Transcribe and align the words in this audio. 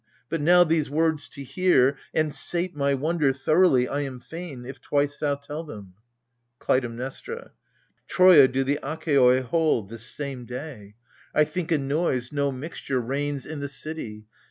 But 0.29 0.41
now, 0.41 0.63
these 0.63 0.89
words 0.89 1.29
to 1.29 1.43
hear, 1.43 1.95
and 2.11 2.33
sate 2.33 2.75
my 2.75 2.95
wonder 2.95 3.31
Thoroughly, 3.33 3.87
I 3.87 3.99
am 3.99 4.19
fain— 4.19 4.65
if 4.65 4.81
twice 4.81 5.19
thou 5.19 5.35
tell 5.35 5.63
them. 5.63 5.93
KLUTAIMNESTRA. 6.59 7.51
Troia 8.07 8.47
do 8.47 8.63
the 8.63 8.79
Achaioi 8.81 9.43
hold, 9.43 9.91
this 9.91 10.07
same 10.07 10.45
day. 10.45 10.95
AGAMEMNON. 11.35 11.35
29 11.35 11.35
I 11.35 11.43
think 11.45 11.71
a 11.71 11.77
noise— 11.77 12.31
no 12.31 12.51
mixture— 12.51 12.99
reigns 12.99 13.45
i' 13.45 13.53
the 13.53 13.69
city. 13.69 14.25